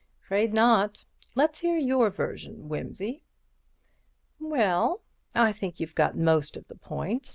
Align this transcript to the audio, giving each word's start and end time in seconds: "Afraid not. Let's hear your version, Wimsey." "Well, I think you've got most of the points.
"Afraid 0.23 0.51
not. 0.51 1.05
Let's 1.35 1.59
hear 1.59 1.77
your 1.77 2.09
version, 2.09 2.67
Wimsey." 2.69 3.21
"Well, 4.39 5.01
I 5.35 5.51
think 5.53 5.79
you've 5.79 5.93
got 5.93 6.17
most 6.17 6.57
of 6.57 6.65
the 6.67 6.75
points. 6.75 7.29